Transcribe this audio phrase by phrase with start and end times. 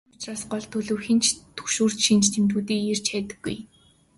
[0.07, 1.25] Ийм учраас гол төлөв хэн ч
[1.55, 3.57] түгшүүрт шинж тэмдгүүдийг эрж хайдаггүй.